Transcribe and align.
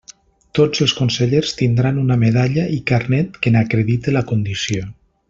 Tots 0.59 0.79
els 0.85 0.93
consellers 1.01 1.51
tindran 1.59 2.01
una 2.05 2.17
medalla 2.25 2.63
i 2.79 2.83
carnet 2.93 3.39
que 3.45 3.53
n'acredite 3.57 4.15
la 4.17 4.29
condició. 4.33 4.89